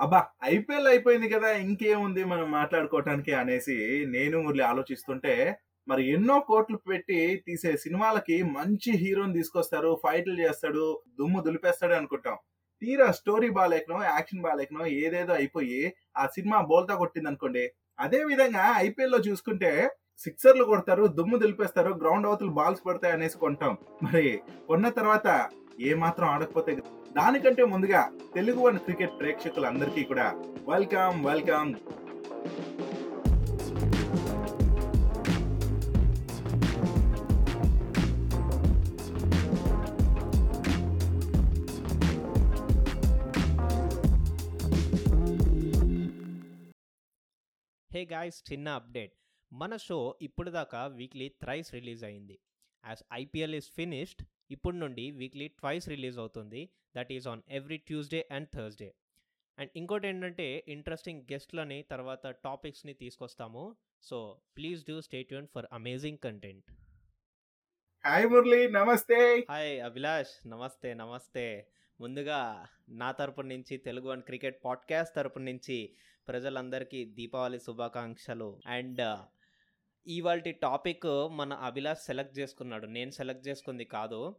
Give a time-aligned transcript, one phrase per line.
[0.00, 3.76] అబ్బా ఐపీఎల్ అయిపోయింది కదా ఇంకేముంది మనం మాట్లాడుకోవటానికి అనేసి
[4.06, 5.34] నేను మురళి ఆలోచిస్తుంటే
[5.88, 10.84] మరి ఎన్నో కోట్లు పెట్టి తీసే సినిమాలకి మంచి హీరోని తీసుకొస్తారు ఫైట్లు చేస్తాడు
[11.18, 12.36] దుమ్ము దులిపేస్తాడు అనుకుంటాం.
[12.82, 15.80] తీరా స్టోరీ బాగాలేకనో యాక్షన్ బాగాలేకనో ఏదేదో అయిపోయి
[16.16, 17.64] ఆ సినిమా బోల్తా కొట్టింది అనుకోండి
[17.98, 19.72] అదే విధంగా ఐపీఎల్లో చూసుకుంటే
[20.20, 23.74] సిక్సర్లు కొడతారు దుమ్ము దులిపేస్తారు గ్రౌండ్ అవతలు బాల్స్ పడతాయి అనేసి కొంటాం.
[24.02, 24.24] మరి
[24.66, 25.28] కొన్న తర్వాత
[25.80, 26.72] ఏ మాత్రం ఆడకపోతే
[27.16, 28.00] దానికంటే ముందుగా
[28.34, 30.26] తెలుగు వన్ క్రికెట్ ప్రేక్షకులందరికీ కూడా
[30.68, 31.70] వెల్కమ్ వెల్కమ్.
[47.92, 49.14] హే గాయస్ చిన్న అప్డేట్.
[49.52, 52.36] మన షో ఇప్పుడు దాకా వీక్లీ థ్రైస్ రిలీజ్ అయింది.
[52.84, 56.68] యాజ్ ఐపీఎల్ ఇస్ ఫినిష్డ్ ఇప్పుడు నుండి వీక్లీ ట్వైస్ రిలీజ్ అవుతుంది.
[56.96, 58.94] That is on every Tuesday and Thursday.
[59.58, 63.76] And ఇంకోటి ఏంటంటే ఇంట్రెస్టింగ్ గెస్ట్లని తర్వాత టాపిక్స్ని తీసుకొస్తాము.
[64.02, 66.72] So please do stay tune for amazing content.
[68.06, 69.46] Hi Murali నమస్తే.
[69.48, 71.66] హాయ్ అభిలాష్ నమస్తే నమస్తే.
[72.00, 75.94] ముందుగా నా తరపు నుంచి తెలుగు వన్ క్రికెట్ పాడ్కాస్ట్ తరపు నుంచి
[76.28, 78.60] ప్రజలందరికీ దీపావళి శుభాకాంక్షలు.
[78.66, 79.00] అండ్
[80.06, 82.86] ఇవాళ టాపిక్ మన అభిలాష్ సెలెక్ట్ చేసుకున్నాడు.
[82.86, 84.36] నేను సెలెక్ట్ చేసుకుంది కాదు.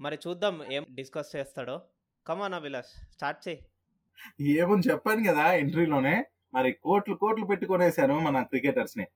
[0.00, 1.80] మరి చూద్దాం ఏం డిస్కస్ చేస్తాడో.
[2.26, 3.66] కమాన్ అభిలాష్ స్టార్ట్ చేయి.
[4.40, 9.06] ఏమని చెప్పాను కదా ఎంట్రీలోనే మరి కోట్లు కోట్లు పెట్టుకొనేసాను మన క్రికెటర్స్ని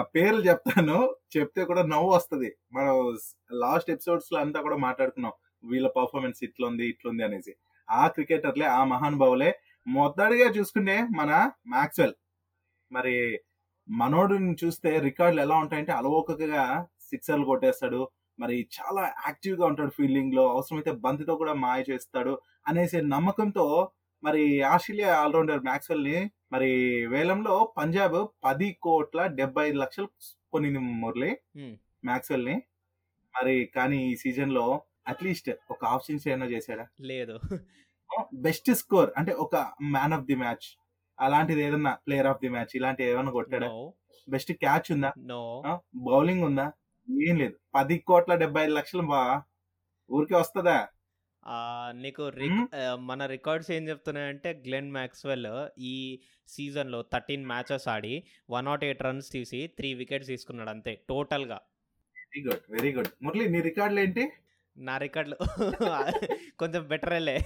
[0.00, 1.16] పేర్లు చెప్తాను.
[1.36, 2.56] చెప్తే కూడా నవ్వు వస్తుంది.
[2.72, 3.18] మనం
[3.52, 5.32] లాస్ట్ ఎపిసోడ్స్లో అంతా కూడా మాట్లాడుకున్నాం.
[5.64, 7.56] వీళ్ళ పర్ఫార్మెన్స్ ఇట్లుంది ఇట్లుంది అనేసి.
[7.90, 9.58] ఆ క్రికెటర్లే ఆ మహానుభావులే.
[9.86, 12.14] మొదటిగా చూసుకుంటే మన మ్యాక్స్వెల్
[12.92, 13.40] మరి
[13.88, 18.08] మనోడిని చూస్తే రికార్డులు ఎలా ఉంటాయంటే అలవోకగా సిక్సర్లు కొట్టేస్తాడు.
[18.38, 23.90] మరి చాలా యాక్టివ్గా ఉంటాడు ఫీల్డింగ్లో అవసరమైతే బంతితో కూడా మాయ చేస్తాడు అనేసి నమ్మకంతో
[24.22, 26.70] మరి ఆస్ట్రేలియా ఆల్రౌండర్ మ్యాక్స్వెల్ని మరి
[27.06, 30.08] వేలంలో పంజాబ్ పది కోట్ల డెబ్బై ఐదు లక్షలు
[30.52, 31.38] కొనింది మురళి.
[32.04, 32.62] మ్యాక్స్వెల్ని
[33.34, 36.88] మరి కానీ ఈ సీజన్లో అట్లీస్ట్ ఒక హాఫ్ సెంచరీ అయినా చేశాడా?
[37.00, 37.40] లేదు.
[38.34, 40.66] బెస్ట్ స్కోర్ అంటే ఒక మ్యాన్ ఆఫ్ ది మ్యాచ్.
[41.20, 43.68] అలాంటిది ఏదన్నా ప్లేయర్ ఆఫ్ ది మ్యాచ్ ఇలాంటి ఏమైనా కొట్టాడా?
[44.28, 45.10] బెస్ట్ క్యాచ్ ఉందా?
[45.30, 45.42] నో
[46.08, 46.66] బౌలింగ్ ఉందా?
[47.08, 47.54] ఏం లేదు.
[47.74, 49.22] పది కోట్ల డెబ్బై ఐదు లక్షలు బా.
[50.10, 50.78] ఊరికే వస్తుందా?
[52.02, 52.24] నీకు
[53.08, 55.46] మన రికార్డ్స్ ఏం చెప్తున్నాయంటే గ్లెన్ మ్యాక్స్వెల్
[55.92, 55.94] ఈ
[56.48, 58.14] సీజన్లో థర్టీన్ మ్యాచెస్ ఆడి
[58.50, 61.58] వన్ నాట్ ఎయిట్ రన్స్ తీసి త్రీ వికెట్స్ తీసుకున్నాడు అంతే టోటల్గా.
[62.16, 64.24] Very good very good Murali నీ రికార్డులు ఏంటి?
[64.76, 65.36] నా రికార్డులు
[66.60, 67.36] కొంచెం బెటరేలే.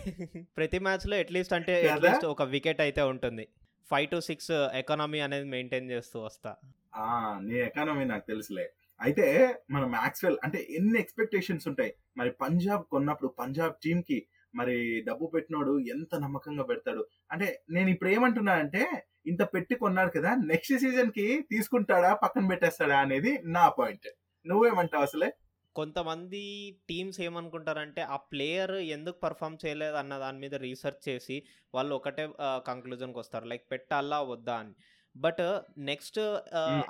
[0.57, 1.75] ప్రతి మ్యాచ్లో అట్లీస్ట్ అంటే?
[1.89, 3.45] అట్లీస్ట్ ఒక వికెట్ అయితే ఉంటుంది.
[3.91, 6.57] ఫైవ్ టు సిక్స్ ఎకానమీ అనేది మెయింటైన్ చేస్తూ వస్తా.
[6.95, 8.73] ఆ నీ ఎకానమీ నాకు తెలుసులే.
[9.01, 11.95] అయితే మన మ్యాక్స్వెల్ అంటే ఎన్ని ఎక్స్పెక్టేషన్స్ ఉంటాయి?
[12.17, 17.07] మరి పంజాబ్ కొన్నప్పుడు పంజాబ్ టీమ్కి మరి డబ్బు పెట్టినోడు ఎంత నమ్మకంగా పెడతాడు?
[17.33, 23.39] అంటే నేను ఇప్పుడు ఏమంటున్నా అంటే ఇంత పెట్టి కొన్నాడు కదా నెక్స్ట్ సీజన్కి తీసుకుంటాడా పక్కన పెట్టేస్తాడా అనేది
[23.45, 24.09] నా పాయింట్.
[24.47, 25.33] నువ్వేమంటావు అసలే?
[25.77, 26.43] కొంతమంది
[26.89, 31.43] టీమ్స్ ఏమనుకుంటారంటే ఆ ప్లేయర్ ఎందుకు పర్ఫామ్ చేయలేదు అన్న దాని మీద రీసెర్చ్ చేసి
[31.75, 33.45] వాళ్ళు ఒకటే కంక్లూజన్కి వస్తారు.
[33.45, 34.75] లైక్ పెట్టాలా వద్దా అని.
[35.17, 35.43] But
[35.79, 36.21] next.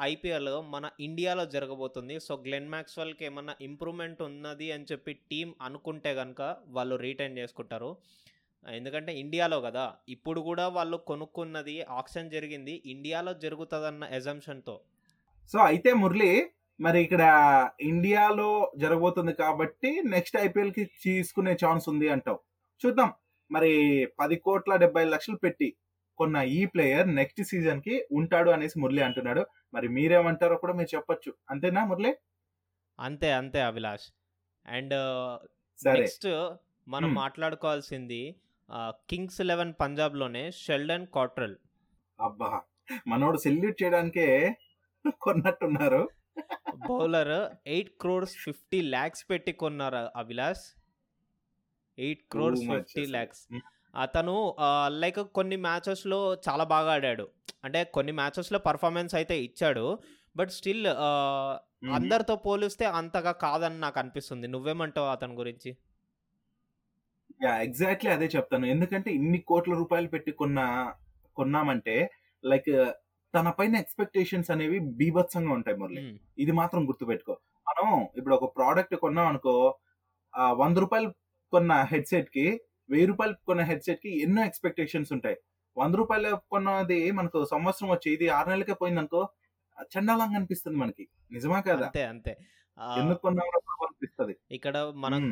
[0.01, 2.21] ఐపీఎల్ మన ఇండియాలో జరగబోతుంది.
[2.21, 7.97] సో గ్లెన్ మ్యాక్స్వెల్కి ఏమన్నా ఇంప్రూవ్మెంట్ ఉన్నది అని చెప్పి టీం అనుకుంటే కనుక వాళ్ళు రీటైన్ చేసుకుంటారు.
[8.71, 9.95] ఎందుకంటే ఇండియాలో కదా.
[10.09, 14.81] ఇప్పుడు కూడా వాళ్ళు కొనుక్కున్నది ఆక్షన్ జరిగింది ఇండియాలో జరుగుతుందన్న ఎజంప్షన్తో
[15.53, 16.51] సో అయితే మురళి
[16.81, 17.23] మరి ఇక్కడ
[17.83, 22.41] ఇండియాలో జరగబోతుంది కాబట్టి నెక్స్ట్ ఐపీఎల్కి తీసుకునే ఛాన్స్ ఉంది అంటావు.
[22.83, 23.11] చూద్దాం.
[23.51, 23.73] మరి
[24.21, 25.69] పది కోట్ల డెబ్బై లక్షలు పెట్టి
[26.19, 29.43] కొన్న ఈ ప్లేయర్ నెక్స్ట్ సీజన్కి ఉంటాడు అనేసి మురళి అంటున్నాడు.
[29.75, 31.31] మరి మీరేమంటారో కూడా మీరు చెప్పొచ్చు.
[31.51, 32.13] అంతేనా మురళి?
[32.99, 34.07] అంతే అంతే అభిలాష్.
[34.67, 34.95] అండ్
[35.79, 35.97] సరే.
[35.99, 36.29] నెక్స్ట్
[36.87, 37.11] మనం.
[37.15, 38.23] మాట్లాడుకోవాల్సింది
[39.11, 41.57] కింగ్స్ లెవెన్ పంజాబ్లోనే షెల్డన్ కాట్రల్.
[42.19, 42.51] అబ్బా!
[43.09, 44.27] మనోడు సెల్యూట్ చేయడానికే
[45.21, 46.03] కొన్నట్టున్నారు.
[46.89, 47.33] Bowler
[47.67, 50.65] eight crores fifty lakhs పెట్టి కొన్నారు Abhilash
[51.99, 53.07] eight crores fifty.
[53.07, 53.63] Lakhs Hmm.
[53.97, 54.57] అతను
[54.89, 57.29] లైక్ కొన్ని మ్యాచెస్లో చాలా బాగా ఆడాడు.
[57.65, 59.99] అంటే కొన్ని మ్యాచెస్లో పర్ఫార్మెన్స్ అయితే ఇచ్చాడు.
[60.37, 60.87] బట్ స్టిల్
[61.97, 64.47] అందరితో పోలిస్తే అంతగా కాదని నాకు అనిపిస్తుంది.
[64.47, 65.71] నువ్వేమంటావు అతని గురించి?
[67.45, 68.67] యా ఎగ్జాక్ట్లీ అదే చెప్తాను.
[68.67, 70.61] ఎందుకంటే ఇన్ని కోట్ల రూపాయలు పెట్టి కొన్న
[71.37, 72.11] కొన్నామంటే
[72.45, 72.71] లైక్
[73.35, 76.03] తన పైన ఎక్స్పెక్టేషన్స్ అనేవి బీభత్సంగా ఉంటాయి మురళి.
[76.39, 77.41] ఇది మాత్రం గుర్తుపెట్టుకో.
[77.67, 79.75] మనం ఇప్పుడు ఒక ప్రోడక్ట్ కొన్నాం అనుకో
[80.35, 81.15] ఆ వంద రూపాయలు
[81.53, 82.61] కొన్న హెడ్సెట్కి
[82.91, 85.37] వెయ్యి రూపాయలు కొన్న హెడ్సెట్కి ఎన్నో ఎక్స్పెక్టేషన్స్ ఉంటాయి.
[85.77, 89.29] వంద రూపాయలు కొన్నది మనకు సంవత్సరం వచ్చి ఇది ఆరు నెలలకే పోయింది అనుకో
[89.97, 91.09] చండాలంగా అనిపిస్తుంది మనకి.
[91.33, 91.87] నిజమా కదా?
[91.87, 92.35] అంతే అంతే.
[94.51, 95.23] ఇక్కడ మనం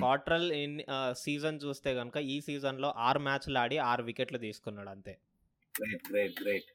[0.52, 0.82] ఇన్
[1.12, 5.18] సీజన్ చూస్తే కనుక ఈ సీజన్లో ఆరు మ్యాచ్లు ఆడి ఆరు వికెట్లు తీసుకున్నాడు అంతే.
[5.74, 6.70] గ్రేట్ గ్రేట్ గ్రేట్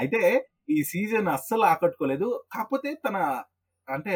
[0.00, 0.20] అయితే
[0.74, 2.28] ఈ సీజన్ అస్సలు ఆకట్టుకోలేదు.
[2.54, 3.16] కాకపోతే తన
[3.88, 4.14] అంటే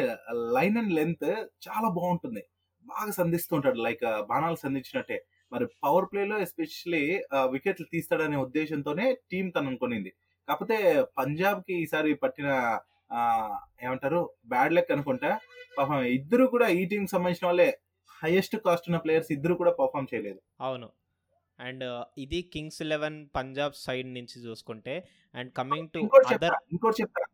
[0.56, 1.28] లైన్ అండ్ లెంత్
[1.66, 2.42] చాలా బాగుంటుంది.
[2.86, 3.78] బాగా సంధిస్తుంటాడు.
[3.86, 5.18] లైక్ బాణాలు సంధించినట్టే.
[5.52, 7.02] మరి పవర్ ప్లేలో ఎస్పెషల్లీ
[7.54, 10.10] వికెట్లు తీస్తాడనే ఉద్దేశంతోనే టీం తను అనుకునింది.
[10.48, 10.76] కాకపోతే
[11.18, 12.48] పంజాబ్కి ఈసారి పట్టిన
[13.84, 14.20] ఏమంటారు
[14.52, 15.30] బ్యాడ్ లెక్ అనుకుంటా
[15.78, 17.70] పాపం ఇద్దరు కూడా ఈ టీం సంబంధించిన వాళ్ళే.
[18.22, 20.40] హైయెస్ట్ కాస్ట్ ఉన్న ప్లేయర్స్ ఇద్దరు కూడా పర్ఫామ్ చేయలేదు.
[20.66, 20.88] అవును.
[21.60, 27.24] అండ్ ఇది కింగ్స్ ఎలెవెన్ పంజాబ్ సైడ్ నుంచి చూసుకుంటే అండ్ కమింగ్ టు అదర్ ఇంకోటి చెప్తా.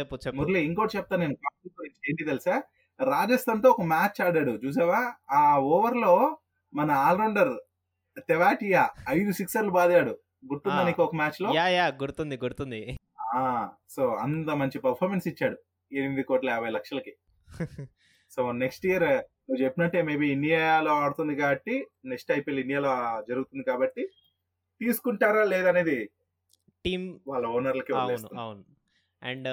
[0.00, 0.36] చెప్పు చెప్పు.
[0.36, 1.36] మురళి ఇంకోటి చెప్తా నేను.
[1.86, 2.62] ఏంటి తెలుసా?
[3.04, 5.14] రాజస్థాన్తో ఒక మ్యాచ్ ఆడాడు చూసావా?
[5.30, 6.38] ఆ ఓవర్లో
[6.74, 7.58] మన ఆల్రౌండర్
[8.28, 10.18] తెవాటియా ఐదు సిక్సర్లు బాదాడు.
[10.52, 10.82] గుర్తుందా.
[10.82, 12.98] నీకు ఒక మ్యాచ్లో యా యా గుర్తుంది గుర్తుంది.
[13.20, 15.56] ఆ సో అంత మంచి పర్ఫార్మెన్స్ ఇచ్చాడు.
[15.92, 17.16] ఎనిమిది కోట్ల యాభై లక్షలకి.
[18.30, 24.02] సో నెక్స్ట్ ఇయర్ నువ్వు చెప్పినట్టే మేబీ ఇండియాలో ఆడుతుంది కాబట్టి నెక్స్ట్ ఐపీఎల్ ఇండియాలో జరుగుతుంది కాబట్టి
[24.80, 26.10] తీసుకుంటారా లేదనేది
[26.84, 28.40] టీమ్ వాళ్ళ ఓనర్లకి అవును.
[28.40, 28.64] అవును.
[29.22, 29.48] అండ్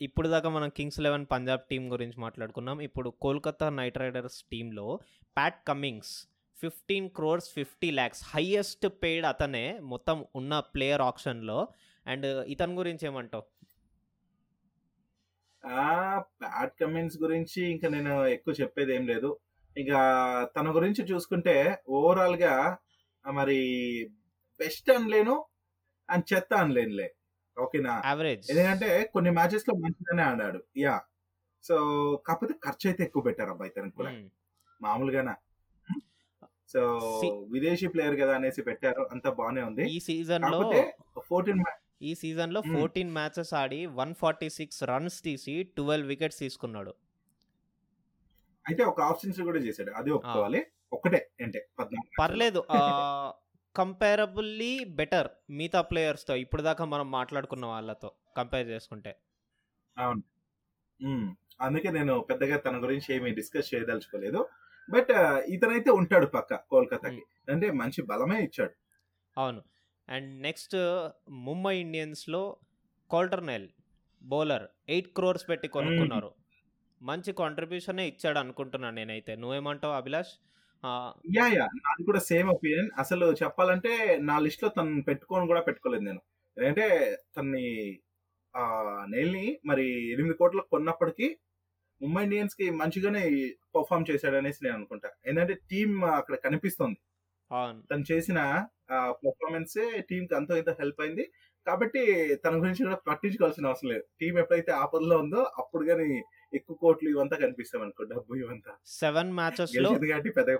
[0.00, 2.80] ఇప్పుడు దాకా మనం కింగ్స్ ఎలెవెన్ పంజాబ్ టీం గురించి మాట్లాడుకున్నాం.
[2.80, 5.00] ఇప్పుడు కోల్కతా నైట్ రైడర్స్ టీంలో
[5.36, 6.28] Pat Cummins
[6.60, 11.68] fifteen crores fifty lakhs highest paid అతనే మొత్తం ఉన్న ప్లేయర్ ఆప్షన్లో.
[12.06, 13.44] అండ్ ఇతని గురించి ఏమంటావు?
[15.66, 19.38] ఆ ప్యాట్ కమిన్స్ గురించి ఇంకా నేను ఎక్కువ చెప్పేది ఏం లేదు.
[19.78, 19.88] ఇక
[20.56, 22.78] తన గురించి చూసుకుంటే ఓవరాల్గా
[23.32, 23.58] మరి
[24.58, 25.44] బెస్ట్ అనలేను
[26.10, 27.14] అండ్ చెత్త అనలేనులే.
[27.58, 28.02] ఓకేనా?
[28.50, 30.64] ఎందుకంటే కొన్ని మ్యాచెస్లో మంచిగానే ఆడాడు.
[30.76, 31.02] యా.
[31.64, 31.76] సో
[32.26, 34.10] కాకపోతే ఖర్చు అయితే ఎక్కువ పెట్టారు అబ్బాయి తనకు కూడా.
[34.82, 35.36] మామూలుగానా?
[36.68, 36.80] సో
[37.52, 39.08] విదేశీ ప్లేయర్ కదా అనేసి పెట్టారు.
[39.12, 39.90] అంత బానే ఉంది.
[39.90, 41.64] ఈ సీజన్లో కాకపోతే ఫోర్టీన్
[42.02, 42.60] ఈ సీజన్లో.
[42.60, 46.94] ఫోర్టీన్ మ్యాచెస్ ఆడి వన్ ఫార్టీ సిక్స్ రన్స్ తీసి ట్వెల్వ్ వికెట్స్ తీసుకున్నాడు.
[48.68, 49.90] అయితే ఒక ఆప్షన్స్ కూడా చేశాడు.
[49.90, 50.66] అది ఒప్పుకోవాలి.
[50.92, 51.68] ఒక్కటే అంటే
[52.18, 52.64] పర్లేదు.
[53.76, 59.16] కంపారబుల్లీ బెటర్ మిగతా ప్లేయర్స్తో ఇప్పుడు దాకా మనం మాట్లాడుకున్న వాళ్ళతో కంపేర్ చేసుకుంటే.
[59.98, 61.36] అవును.
[61.60, 64.48] అందుకే నేను పెద్దగా తన గురించి ఏమీ డిస్కస్ చేయదలుచుకోలేదు.
[64.90, 65.10] బట్
[65.46, 67.22] ఇతనైతే ఉంటాడు పక్క కోల్కతాకి.
[67.50, 68.72] అంటే మంచి బలమే ఇచ్చాడు.
[69.40, 69.62] అవును.
[70.08, 70.76] And next
[71.48, 72.42] Mumbai ఇండియన్స్లో
[73.10, 73.68] Coulter Nile
[74.22, 76.30] bowler eight crores పెట్టి కొనుక్కున్నారు.
[77.00, 79.32] మంచి కాంట్రిబ్యూషనే ఇచ్చాడు అనుకుంటున్నాను నేనైతే.
[79.36, 80.32] నువ్వేమంటావు అభిలాష్?
[81.36, 83.92] యా యా నాది కూడా సేమ్ ఒపీనియన్ అసలు చెప్పాలంటే
[84.28, 86.20] నా లిస్ట్లో తను పెట్టుకొని కూడా పెట్టుకోలేదు నేను.
[86.56, 86.86] ఎందుకంటే
[87.36, 87.66] తన్ని
[88.54, 88.64] ఆ
[89.14, 91.26] నెల్ని మరి ఎనిమిది కోట్లకు కొన్నప్పటికీ
[92.00, 93.22] ముంబై ఇండియన్స్కి మంచిగానే
[93.74, 95.08] పర్ఫామ్ చేశాడు అనేసి నేను అనుకుంటా.
[95.26, 96.98] ఏంటంటే టీం అక్కడ కనిపిస్తుంది.
[97.90, 98.38] తను చేసిన
[99.24, 99.76] పర్ఫార్మెన్స్
[100.08, 101.24] టీం కి అంతో ఇంత హెల్ప్ అయింది.
[101.66, 102.02] కాబట్టి
[102.44, 104.04] తన గురించి కూడా పట్టించుకోవాల్సిన అవసరం లేదు.
[104.20, 106.08] టీం ఎప్పుడైతే ఆపదలో ఉందో అప్పుడు కానీ
[106.54, 108.72] ఎక్కువ కోట్లు ఇవంతా కనిపిస్తాం అనుకో డబ్బు ఇవంతా.
[109.00, 109.30] సెవెన్
[109.76, 110.58] గెలిచింది కాబట్టి పెద్దగా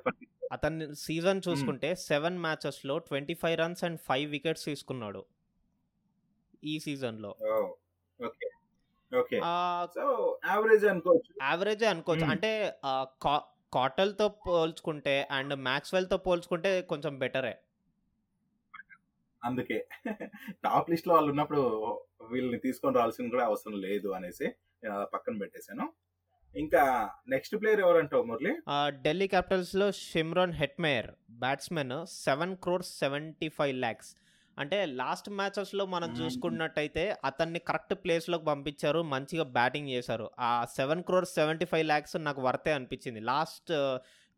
[0.52, 5.22] అతని సీజన్ చూసుకుంటే seven మ్యాచెస్లో twenty five runs and five wickets తీసుకున్నాడు.
[6.64, 7.32] ఈ సీజన్లో
[8.20, 8.48] ఓకే.
[9.12, 9.38] ఓకే.
[9.94, 10.04] సో
[10.50, 11.30] యావరేజ్ అనుకోవచ్చు.
[11.42, 12.26] యావరేజే అనుకోవచ్చు.
[12.34, 12.50] అంటే
[13.76, 17.54] కాటల్తో పోల్చుకుంటే అండ్ మ్యాక్స్వెల్తో పోల్చుకుంటే కొంచెం బెటరే
[19.46, 19.88] అందుకే.
[20.50, 21.60] టాప్ లిస్ట్లో వాళ్ళు ఉన్నప్పుడు
[22.30, 25.92] వీళ్ళని తీసుకొని రావాల్సిన కూడా అవసరం లేదు అనేసి నేను అలా పక్కన పెట్టేశాను.
[26.56, 28.56] ఇంకా నెక్స్ట్ ప్లేయర్ ఎవరంటావు Murali?
[28.88, 34.16] Delhi క్యాపిటల్స్లో Shimron Hetmyer batsmen seven crores seventy five lakhs.
[34.58, 36.18] అంటే లాస్ట్ మ్యాచెస్లో మనం Hmm.
[36.20, 40.30] చూసుకున్నట్టయితే అతన్ని కరెక్ట్ ప్లేస్లోకి పంపించారు మంచిగా బ్యాటింగ్ చేశారు.
[40.38, 43.20] ఆ seven crores seventy five lakhs నాకు వర్తే అనిపించింది.
[43.20, 43.72] లాస్ట్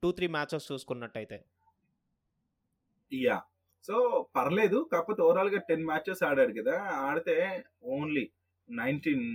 [0.03, 1.45] టూ త్రీ మ్యాచెస్ చూసుకున్నట్టయితే.
[3.12, 3.43] యా.
[3.85, 3.97] సో
[4.37, 4.89] పర్లేదు.
[4.93, 6.75] కాకపోతే ఓవరాల్గా టెన్ మ్యాచెస్ ఆడాడు కదా.
[7.07, 7.37] ఆడితే
[7.97, 8.25] ఓన్లీ
[8.69, 9.27] నైన్టీన్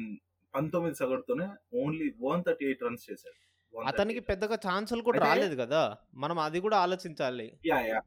[0.54, 1.48] పంతొమ్మిది సగటుతోనే
[1.84, 3.38] only one thirty eight runs చేశాడు.
[3.74, 3.92] 138.
[3.92, 5.84] అతనికి పెద్దగా ఛాన్సులు కూడా రాలేదు కదా.
[6.16, 7.48] మనం అది కూడా ఆలోచించాలి.
[7.66, 8.00] Yeah yeah.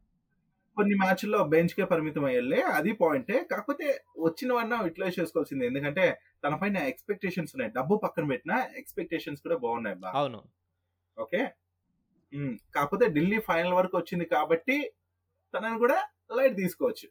[0.77, 3.87] కొన్ని మ్యాచ్ల్లో బెంచ్ కే పరిమితం అయ్యలే అది పాయింటే కాకపోతే
[4.19, 5.65] వచ్చినవన్నా యూటిలైజ్ చేసుకోవాల్సింది.
[5.67, 6.05] ఎందుకంటే
[6.45, 7.73] తన పైన ఎక్స్పెక్టేషన్స్ ఉన్నాయి.
[7.73, 10.41] డబ్బు పక్కన పెట్టినా ఎక్స్పెక్టేషన్స్ కూడా బాగున్నాయి బాగా అవును.
[11.17, 11.41] ఓకే?
[12.75, 14.77] కాకపోతే ఢిల్లీ ఫైనల్ వరకు వచ్చింది కాబట్టి
[15.55, 15.99] తనని కూడా
[16.31, 17.09] లైట్ తీసుకోవచ్చు.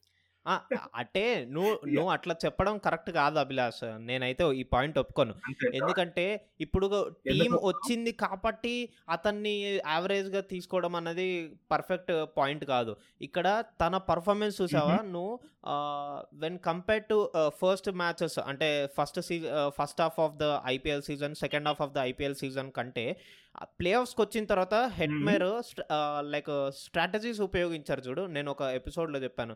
[0.95, 3.79] అంటే నువ్వు నువ్వు అట్లా చెప్పడం కరెక్ట్ కాదు అభిలాష్.
[4.09, 5.33] నేనైతే ఈ పాయింట్ ఒప్పుకోను.
[5.79, 6.25] ఎందుకంటే
[6.59, 6.87] ఇప్పుడు
[7.27, 7.53] టీం?
[7.69, 11.27] వచ్చింది కాబట్టి అతన్ని యావరేజ్గా తీసుకోవడం అన్నది
[11.71, 12.93] పర్ఫెక్ట్ పాయింట్ కాదు.
[13.21, 14.97] ఇక్కడ తన పర్ఫార్మెన్స్ చూసావా?
[15.15, 15.39] నువ్వు
[16.43, 17.17] when compare to
[17.61, 18.69] first matches అంటే
[18.99, 23.07] first season first half of the IPL season second half of the IPL season కంటే
[23.63, 25.43] ప్లే ఆఫ్స్కి వచ్చిన తర్వాత హెడ్మేర్
[26.19, 28.21] లైక్ స్ట్రాటజీస్ ఉపయోగించారు చూడు.
[28.21, 29.55] నేను ఒక ఎపిసోడ్లో చెప్పాను.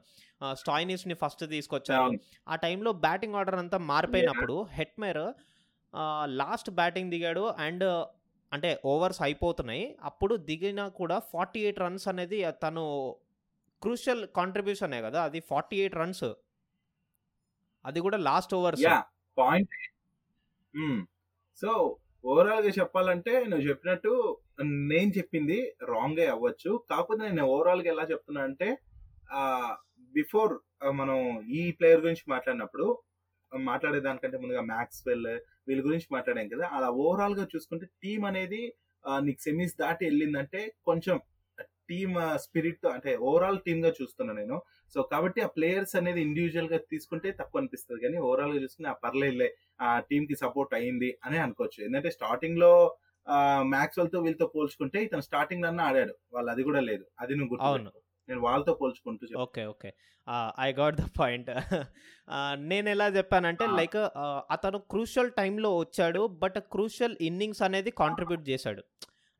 [0.53, 2.11] స్టాయినిస్ని ఫస్ట్ తీసుకొచ్చారు.
[2.47, 5.33] ఆ టైంలో బ్యాటింగ్ ఆర్డర్ అంతా మారిపోయినప్పుడు హెట్మేర్
[6.25, 7.83] లాస్ట్ బ్యాటింగ్ దిగాడు అండ్
[8.53, 9.97] అంటే ఓవర్స్ అయిపోతున్నాయి.
[10.03, 13.15] అప్పుడు దిగినా కూడా ఫార్టీ ఎయిట్ రన్స్ అనేది తను
[13.81, 16.23] క్రూషియల్ కాంట్రిబ్యూషనే కదా అది ఫార్టీ ఎయిట్ రన్స్.
[17.85, 18.83] అది కూడా లాస్ట్ ఓవర్స్.
[19.37, 19.75] పాయింట్
[21.55, 26.83] సో ఓవరాల్గా చెప్పాలంటే నువ్వు చెప్పినట్టు నేను చెప్పింది రాంగ్ అవ్వచ్చు.
[26.89, 28.77] కాకపోతే నేను ఓవరాల్గా ఎలా చెప్తున్నా అంటే
[30.13, 30.53] బిఫోర్
[30.91, 31.17] మనం
[31.49, 33.01] ఈ ప్లేయర్ గురించి మాట్లాడినప్పుడు
[33.55, 38.75] మాట్లాడే దానికంటే ముందుగా మ్యాక్స్ వెల్ వీళ్ళ గురించి మాట్లాడాం కదా అలా ఓవరాల్గా చూసుకుంటే టీం అనేది
[39.19, 41.19] నీకు సెమీస్ దాటి వెళ్ళిందంటే కొంచెం
[41.89, 44.61] టీమ్ స్పిరిట్తో అంటే ఓవరాల్ టీమ్గా చూస్తున్నా నేను.
[44.93, 47.99] సో కాబట్టి ఆ ప్లేయర్స్ అనేది ఇండివిజువల్గా తీసుకుంటే తక్కువ అనిపిస్తుంది.
[48.05, 49.49] కానీ ఓవరాల్గా చూసుకుని ఆ పర్లేదులే
[49.87, 51.79] ఆ టీమ్కి సపోర్ట్ అయింది అని అనుకోవచ్చు.
[51.87, 52.73] ఎందుకంటే స్టార్టింగ్లో
[53.73, 56.13] మ్యాక్స్వెల్తో వీళ్ళతో పోల్చుకుంటే ఇతను స్టార్టింగ్ అన్న ఆడాడు.
[56.35, 57.03] వాళ్ళు అది కూడా లేదు.
[57.23, 57.99] అది నువ్వు గుర్తు.
[58.29, 59.25] నేను వాళ్ళతో పోల్చుకుంటూ.
[59.45, 59.89] Okay okay.
[60.65, 61.47] I got the point
[62.71, 63.65] నేను ఎలా చెప్పానంటే.
[63.79, 63.97] లైక్
[64.55, 68.83] అతను క్రూషియల్ టైంలో వచ్చాడు బట్ క్రూషియల్ ఇన్నింగ్స్ అనేది కాంట్రిబ్యూట్ చేశాడు.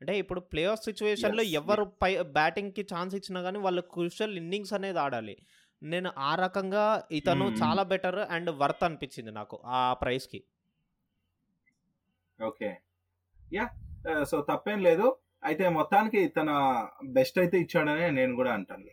[0.00, 4.98] అంటే ఇప్పుడు ప్లే ఆఫ్ సిచ్యువేషన్లో ఎవరు పై బ్యాటింగ్కి ఛాన్స్ ఇచ్చినా కానీ వాళ్ళు క్రూషియల్ ఇన్నింగ్స్ అనేది
[4.98, 5.34] ఆడాలి.
[5.82, 6.84] నేను ఆ రకంగా
[7.18, 7.46] ఇతను.
[7.62, 10.40] చాలా బెటర్ అండ్ వర్త్ అనిపించింది నాకు ఆ ప్రైస్కి.
[12.38, 12.70] ఓకే.
[13.52, 13.66] యా
[14.30, 15.06] సో తప్పేం లేదు.
[15.44, 16.50] అయితే మొత్తానికి తన
[17.16, 18.88] బెస్ట్ అయితే ఇచ్చాడనే నేను కూడా అంటాను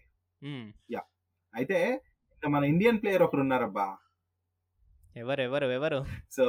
[1.53, 1.77] అయితే
[2.33, 3.85] ఇంకా మన ఇండియన్ ప్లేయర్ ఒకరు ఉన్నారబ్బా.
[5.17, 5.99] ఎవరు ఎవరు ఎవరు?
[6.31, 6.45] సో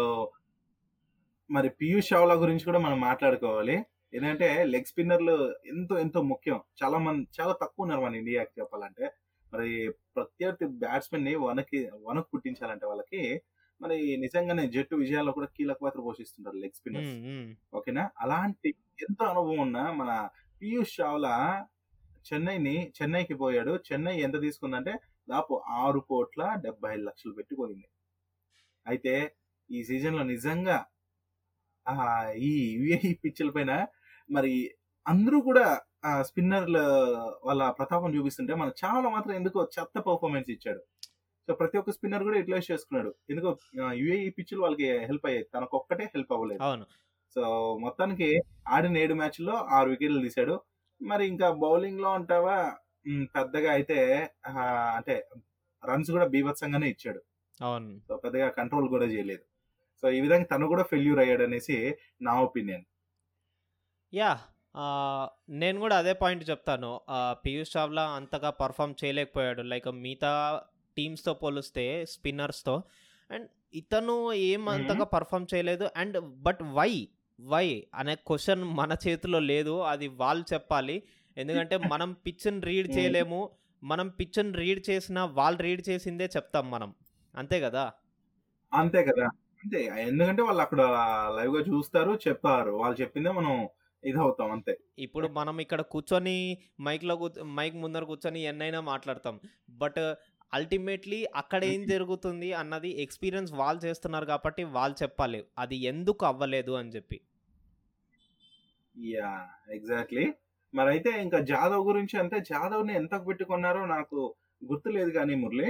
[1.51, 3.77] మరి పీయూష్ చావ్లా గురించి కూడా మనం మాట్లాడుకోవాలి.
[4.13, 6.61] ఎందుకంటే లెగ్ స్పిన్నర్లు ఎంతో ఎంతో ముఖ్యం.
[6.83, 9.07] చాలా మంది చాలా తక్కువ ఉన్నారు మన ఇండియాకి చెప్పాలంటే.
[9.53, 13.43] మరి ప్రత్యర్థి బ్యాట్స్మెన్ని వనకి వనకు పుట్టించాలంటే వాళ్ళకి
[13.81, 17.15] మరి నిజంగానే జట్టు విజయాల్లో కూడా కీలక పాత్ర పోషిస్తుంటారు లెగ్ స్పిన్నర్స్.
[17.75, 18.11] ఓకేనా?
[18.21, 18.69] అలాంటి
[19.09, 20.29] ఎంతో అనుభవం ఉన్న మన
[20.63, 21.35] పీయూష్ చావ్లా
[22.29, 23.79] చెన్నైని చెన్నైకి పోయాడు.
[23.89, 24.95] చెన్నై ఎంత తీసుకుందంటే
[25.29, 27.89] దాపు ఆరు కోట్ల డెబ్బై ఐదు లక్షలు పెట్టుకోయింది
[28.87, 29.15] అయితే
[29.71, 30.77] ఈ సీజన్లో నిజంగా
[31.87, 31.95] ఆ
[32.33, 33.73] ఈ యుఏఈ పిచ్చుల పైన
[34.31, 34.71] మరి
[35.09, 36.79] అందరూ కూడా ఆ స్పిన్నర్ల
[37.45, 40.81] వాళ్ళ ప్రతాపం చూపిస్తుంటే మన చాలా మాత్రం ఎందుకో చెత్త పర్ఫార్మెన్స్ ఇచ్చాడు.
[41.49, 43.15] సో ప్రతి ఒక్క స్పిన్నర్ కూడా యూటిలైజ్ చేసుకున్నాడు.
[43.31, 43.57] ఎందుకో
[43.93, 45.47] యుఏఈ పిచ్చులు వాళ్ళకి హెల్ప్ అయ్యాయి.
[45.55, 46.63] తనకు ఒక్కటే హెల్ప్ అవ్వలేదు.
[46.63, 46.87] అవును.
[47.35, 47.43] సో
[47.81, 50.61] మొత్తానికి ఆడిన ఏడు మ్యాచ్ల్లో ఆరు వికెట్లు తీశాడు.
[51.03, 52.73] మరి ఇంకా బౌలింగ్లో అంటావా
[53.23, 54.31] పెద్దగా అయితే
[54.97, 55.29] అంటే
[55.83, 57.23] రన్స్ కూడా బీభత్సంగానే ఇచ్చాడు.
[57.61, 58.01] అవును.
[58.09, 59.43] సో పెద్దగా కంట్రోల్ కూడా చేయలేదు.
[60.03, 62.85] సో ఈ విధంగా తను కూడా ఫెయిల్యూర్ అయ్యాడు అనేసి నా ఒపీనియన్
[64.15, 64.39] యా
[65.49, 67.01] నేను కూడా అదే పాయింట్ చెప్తాను.
[67.31, 69.63] పీయూష్ చావ్లా అంతగా పర్ఫామ్ చేయలేకపోయాడు.
[69.63, 70.63] లైక్ మిగతా
[70.97, 72.83] టీమ్స్తో పోలిస్తే స్పిన్నర్స్తో.
[73.31, 75.89] అండ్ ఇతను ఏం అంతగా పర్ఫామ్ చేయలేదు.
[75.97, 77.09] అండ్ బట్ వై
[77.41, 79.81] వై అనే క్వశ్చన్ మన చేతిలో లేదు.
[79.81, 81.03] అది వాళ్ళు చెప్పాలి.
[81.37, 83.51] ఎందుకంటే మనం పిచ్ని రీడ్ చేయలేము.
[83.85, 86.95] మనం పిచ్ని రీడ్ చేసినా వాళ్ళు రీడ్ చేసిందే చెప్తాం మనం.
[87.37, 87.93] అంతే కదా?
[88.75, 89.25] అంతే కదా?
[89.27, 89.85] అంతే.
[90.09, 90.83] ఎందుకంటే వాళ్ళు అక్కడ
[91.37, 92.71] లైవ్గా చూస్తారు చెప్తారు.
[92.71, 93.69] వాళ్ళు చెప్పిందే మనం
[94.19, 94.75] అవుతాం అంతే.
[94.99, 96.37] ఇప్పుడు మనం ఇక్కడ కూర్చొని
[96.81, 97.15] మైక్లో
[97.59, 99.37] మైక్ ముందర కూర్చొని ఎన్నైనా మాట్లాడతాం.
[99.83, 100.01] బట్
[100.53, 105.41] అల్టిమేట్లీ అక్కడ ఏం జరుగుతుంది అన్నది ఎక్స్పీరియన్స్ వాళ్ళు చేస్తున్నారు కాబట్టి వాళ్ళు చెప్పాలి.
[105.59, 107.19] అది ఎందుకు అవ్వలేదు అని చెప్పి.
[108.95, 109.31] Yeah
[109.75, 110.25] exactly.
[110.75, 114.19] మరి అయితే ఇంకా జాదవ్ గురించి అంటే జాదవ్ని ఎంతకు పెట్టుకున్నారో నాకు
[114.63, 115.69] గుర్తులేదు కానీ మురళి.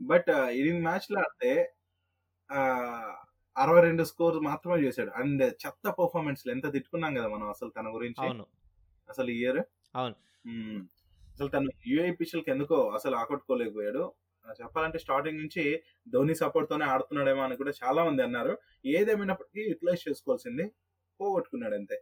[0.00, 1.20] బట్ ఎనిమిది మ్యాచ్లో
[2.50, 2.60] ఆ,
[3.58, 5.10] అరవై రెండు స్కోర్ మాత్రమే చేశాడు.
[5.10, 8.24] అండ్ చెత్త పర్ఫార్మెన్స్ ఎంత తిట్టుకున్నాం కదా మనం అసలు తన గురించి.
[8.24, 8.46] అవును.
[9.08, 9.60] అసలు ఇయర్
[9.94, 10.14] అవును.
[11.34, 14.12] అసలు తను యుఏ పిచ్చల్కి ఎందుకో అసలు ఆకట్టుకోలేకపోయాడు.
[14.50, 18.58] చెప్పాలంటే స్టార్టింగ్ నుంచి ధోని సపోర్ట్ తోనే ఆడుతున్నాడేమో అని కూడా చాలా మంది అన్నారు.
[18.86, 20.72] ఏదేమైనప్పటికీ యూటిలైజ్ చేసుకోవాల్సింది
[21.20, 21.96] పోగొట్టుకున్నాడు అంతే.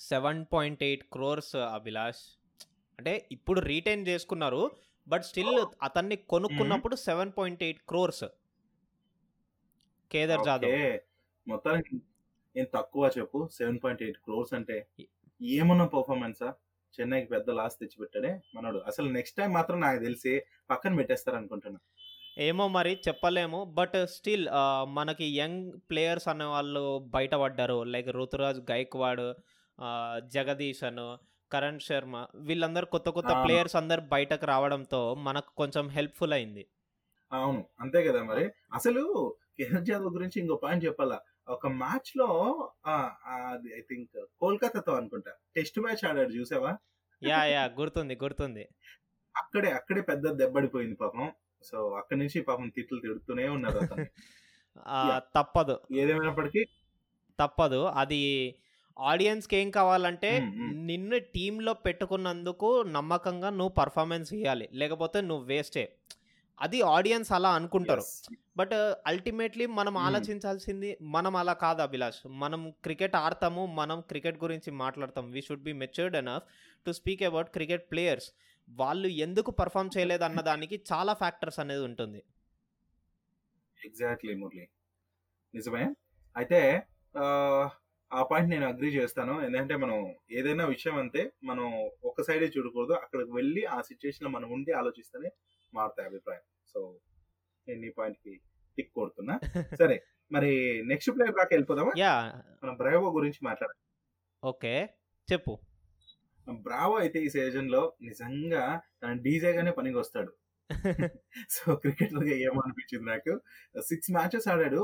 [0.00, 2.24] Seven point eight crores Abhilash.
[2.98, 4.70] అంటే ఇప్పుడు రీటైన్ చేసుకున్నారు
[5.08, 8.24] బట్ స్టిల్ అతన్ని కొనుక్కున్నప్పుడు seven point eight crores
[10.12, 10.98] Kedar Jadhav.
[11.48, 11.94] మొత్తానికి
[12.56, 13.48] ఏం తక్కువ చెప్పు.
[13.52, 14.76] సెవెన్ పాయింట్ ఎయిట్ క్రోర్స్ అంటే
[15.42, 16.54] ఏమన్నా పర్ఫార్మెన్సా
[16.94, 18.78] చెన్నైకి పెద్ద లాస్ తెచ్చిపెట్టాడే మనోడు.
[18.86, 21.80] అసలు నెక్స్ట్ టైం మాత్రం నాకు తెలిసి పక్కన పెట్టేస్తారు అనుకుంటున్నా
[22.38, 23.64] ఏమో మరి చెప్పలేము.
[23.64, 24.46] బట్ స్టిల్
[24.88, 26.84] మనకి యంగ్ ప్లేయర్స్ అనే వాళ్ళు
[27.14, 27.78] బయటపడ్డారు.
[27.82, 29.24] లైక్ ఋతురాజ్ గైక్వాడ్
[30.28, 31.18] జగదీష్ అను
[31.52, 33.32] కరణ్ శర్మ వీళ్ళందరూ కొత్త కొత్త.
[33.44, 36.64] ప్లేయర్స్ అందరు బయటకు రావడంతో మనకు కొంచెం హెల్ప్ఫుల్ అయింది.
[37.32, 37.64] అవును.
[37.80, 38.44] అంతే కదా మరి.
[38.72, 39.02] అసలు
[39.88, 41.20] జాదవ్ గురించి ఇంకో పాయింట్ చెప్పాలా?
[41.48, 42.28] ఒక మ్యాచ్లో
[43.76, 44.10] ఐ థింక్
[44.40, 45.30] కోల్కతాతో అనుకుంటా.
[45.56, 46.76] టెస్ట్ మ్యాచ్ ఆడాడు చూసావా?
[47.22, 48.68] యా యా గుర్తుంది గుర్తుంది.
[49.36, 51.32] అక్కడే అక్కడే పెద్ద దెబ్బడిపోయింది పాపం.
[51.62, 54.06] సో అక్కడి నుంచి పాపం తిట్లు తిడుతూనే ఉన్నారు అతను.
[55.36, 55.80] తప్పదు.
[55.92, 56.62] ఏదేమైనప్పటికీ?
[57.40, 57.84] తప్పదు.
[57.84, 58.20] అది
[58.98, 60.30] ఆడియన్స్కి ఏం కావాలంటే.
[60.82, 65.84] నిన్ను టీంలో పెట్టుకున్నందుకు నమ్మకంగా నువ్వు పర్ఫార్మెన్స్ ఇవ్వాలి లేకపోతే నువ్వు వేస్టే
[66.60, 68.02] అది ఆడియన్స్ అలా అనుకుంటారు.
[68.56, 68.72] బట్
[69.06, 69.96] అల్టిమేట్లీ మనం.
[69.96, 72.20] ఆలోచించాల్సింది మనం అలా కాదు అభిలాష్.
[72.26, 75.30] మనం క్రికెట్ ఆడతాము మనం క్రికెట్ గురించి మాట్లాడతాం.
[75.30, 76.42] We should be matured enough
[76.86, 78.32] to speak about cricket players
[78.68, 82.22] వాళ్ళు ఎందుకు పర్ఫామ్ చేయలేదు అన్న దానికి చాలా ఫ్యాక్టర్స్ అనేది ఉంటుంది.
[83.84, 84.68] ఎగ్జాక్ట్లీ మురళి.
[85.54, 85.94] నిజమే.
[86.36, 86.82] అయితే
[87.18, 87.68] ఆ,
[88.12, 89.40] ఆ పాయింట్ నేను అగ్రి చేస్తాను.
[89.40, 92.92] ఎందుకంటే మనం ఏదైనా విషయం అంతే మనం ఒక సైడే చూడకూడదు.
[92.92, 95.30] అక్కడికి వెళ్ళి ఆ సిచ్యువేషన్లో మనం ఉండి ఆలోచిస్తేనే
[95.76, 96.44] మారుతాయి అభిప్రాయం.
[96.66, 96.80] సో
[97.66, 98.32] నేను ఈ పాయింట్కి
[98.78, 99.34] టిక్ కొడుతున్నా.
[99.82, 99.96] సరే
[100.30, 100.50] మరి
[100.86, 101.92] నెక్స్ట్ ప్లేయర్ దాకా వెళ్ళిపోదామా?
[101.98, 102.14] యా.
[102.64, 103.80] మనం బ్రావో గురించి మాట్లాడాలి
[104.42, 104.72] ఓకే
[105.28, 105.52] చెప్పు.
[106.52, 108.64] బ్రావో అయితే ఈ సీజన్లో నిజంగా
[109.02, 110.32] తన డీజే గానే పనికి వస్తాడు.
[111.50, 113.32] సో క్రికెటర్గా ఏమనిపించింది నాకు?
[113.80, 114.82] సిక్స్ మ్యాచెస్ ఆడాడు.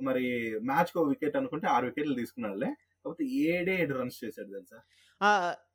[0.00, 0.24] మరి
[0.64, 2.70] మ్యాచ్ కో వికెట్ అనుకుంటే ఆరు వికెట్లు తీసుకున్నాడులే.
[2.98, 4.78] కాకపోతే ఏడే ఏడు రన్స్ చేశాడు తెలుసా?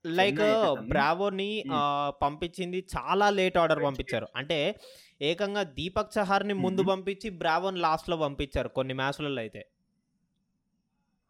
[0.06, 0.40] లైక్
[0.88, 1.64] బ్రావోని
[2.22, 4.28] పంపించింది చాలా లేట్ ఆర్డర్ పంపించారు.
[4.36, 4.80] అంటే
[5.22, 6.82] ఏకంగా దీపక్ చహార్ని ముందు.
[6.84, 9.62] పంపించి బ్రావోని లాస్ట్లో పంపించారు కొన్ని మ్యాచ్లలో అయితే.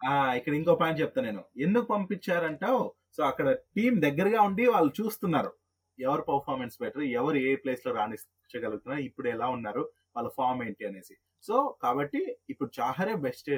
[0.07, 0.33] ఆ!
[0.33, 1.43] ఇక్కడ ఇంకో పాయింట్ చెప్తా నేను.
[1.57, 5.51] ఎందుకు పంపించారంటావు సో అక్కడ టీం దగ్గరగా ఉండి వాళ్ళు చూస్తున్నారు.
[5.99, 11.15] ఎవరు పర్ఫార్మెన్స్ బెటర్ ఎవరు ఏ ప్లేస్లో రాణించగలుగుతున్నారు ఇప్పుడు ఎలా ఉన్నారు వాళ్ళ ఫామ్ ఏంటి అనేసి.
[11.43, 13.51] సో కాబట్టి ఇప్పుడు చాహరే బెస్ట్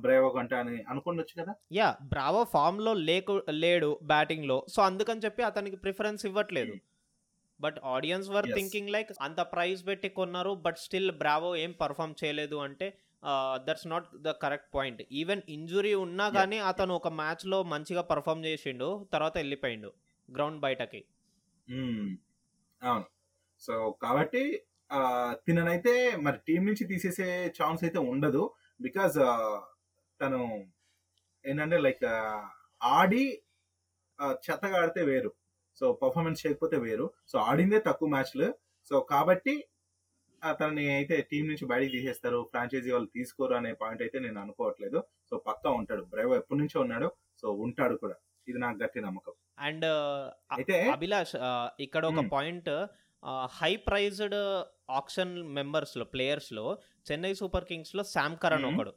[0.00, 1.52] బ్రేవో కంట అని అనుకుండొచ్చు కదా?
[1.72, 6.74] యా బ్రావో ఫామ్లో లేకు లేడు బ్యాటింగ్లో సో అందుకని చెప్పి అతనికి ప్రిఫరెన్స్ ఇవ్వట్లేదు.
[7.60, 8.46] But audience were.
[8.54, 12.88] Thinking like అంత ప్రైస్ పెట్టి కొన్నారు బట్ స్టిల్ బ్రావో ఏం పర్ఫామ్ చేయలేదు అంటే
[13.66, 15.02] that's not the correct point.
[15.12, 16.28] Even injury ఉన్నా.
[16.30, 19.92] కానీ అతను ఒక మ్యాచ్లో మంచిగా పర్ఫామ్ చేసిండు తర్వాత వెళ్ళిపోయిండు
[20.28, 21.04] గ్రౌండ్ బయటకి.
[21.70, 22.08] మ్మ్.
[22.82, 23.04] అవును.
[23.60, 24.42] సో కాబట్టి
[25.46, 27.28] తిననైతే మరి టీం నుంచి తీసేసే
[27.62, 28.42] ఛాన్స్ అయితే ఉండదు.
[28.80, 29.18] బికాజ్
[30.20, 30.40] తను
[31.44, 32.04] ఏంటంటే లైక్
[32.82, 33.24] ఆడి
[34.18, 35.30] ఆ, చెత్తగా ఆడితే వేరు.
[35.76, 37.12] సో పర్ఫార్మెన్స్ చేయకపోతే వేరు.
[37.28, 38.48] సో ఆడిందే తక్కువ మ్యాచ్లు.
[38.86, 39.54] సో కాబట్టి
[40.42, 42.48] ఆ, తనని అయితే టీం నుంచి బయటికి తీసేస్తారు.
[42.50, 44.98] ఫ్రాంచైజీ వాళ్ళు తీసుకోరు అనే పాయింట్ అయితే నేను అనుకోవట్లేదు.
[45.30, 46.02] సో పక్కా ఉంటాడు.
[46.04, 47.08] బ్రైవ్ ఎప్పటి నుంచో ఉన్నాడు
[47.40, 48.16] సో ఉంటాడు కూడా.
[48.48, 49.34] ఇది నాకు గట్టి నమ్మకం.
[49.58, 49.86] అండ్
[50.52, 51.36] అయితే అభిలాష్
[51.80, 52.28] ఇక్కడ ఒక.
[52.32, 52.70] పాయింట్
[53.52, 54.38] హై ప్రైజ్డ్
[54.90, 56.64] ఆప్షన్ మెంబర్స్లో ప్లేయర్స్లో
[57.10, 58.64] చెన్నై సూపర్ కింగ్స్లో శామ్ కరణ్.
[58.70, 58.92] ఒకడు.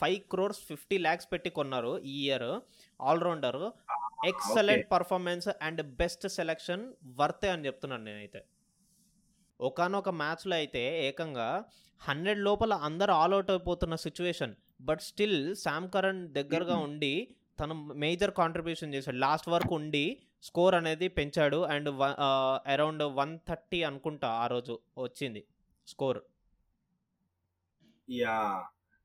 [0.00, 2.50] ఫైవ్ క్రోర్స్ ఫిఫ్టీ ల్యాక్స్ పెట్టి కొన్నారు ఈ year.
[3.00, 3.62] Allrounder.
[4.26, 6.84] Excellent performance and best selection
[7.20, 8.40] వర్తే అని చెప్తున్నాను నేనైతే.
[9.60, 11.48] ఒకనొక మ్యాచ్లో అయితే ఏకంగా
[12.00, 14.54] హండ్రెడ్ లోపల అందరు ఆల్ అవుట్ అయిపోతున్న situation.
[14.80, 16.76] But still Sam Curran దగ్గరగా.
[16.86, 17.14] ఉండి
[17.60, 19.16] తను మేజర్ కాంట్రిబ్యూషన్ చేశాడు.
[19.16, 20.04] లాస్ట్ వరకు ఉండి
[20.42, 21.60] స్కోర్ అనేది పెంచాడు.
[21.74, 21.88] అండ్
[22.74, 25.42] అరౌండ్ వన్ థర్టీ అనుకుంటా ఆ రోజు వచ్చింది
[25.86, 26.20] స్కోర్.
[28.08, 28.38] యా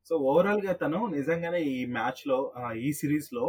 [0.07, 2.37] సో ఓవరాల్గా తను నిజంగానే ఈ మ్యాచ్లో
[2.85, 3.45] ఈ సిరీస్లో